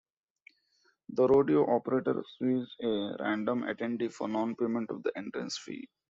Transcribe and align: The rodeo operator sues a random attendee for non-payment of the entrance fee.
The 1.09 1.27
rodeo 1.27 1.69
operator 1.75 2.23
sues 2.39 2.75
a 2.81 3.17
random 3.19 3.61
attendee 3.61 4.11
for 4.11 4.27
non-payment 4.27 4.89
of 4.89 5.03
the 5.03 5.15
entrance 5.15 5.59
fee. 5.59 5.87